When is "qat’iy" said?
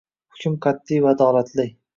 0.67-1.05